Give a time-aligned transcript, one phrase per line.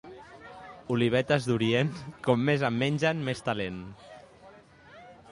[0.93, 1.91] Olivetes d'orient,
[2.27, 3.77] com més en mengen, més talent.